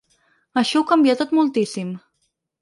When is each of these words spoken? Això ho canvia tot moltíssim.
Això 0.61 0.81
ho 0.81 0.87
canvia 0.93 1.15
tot 1.19 1.35
moltíssim. 1.41 1.93